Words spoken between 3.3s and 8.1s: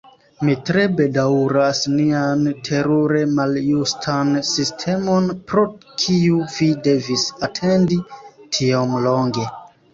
maljustan sistemon, pro kiu vi devis atendi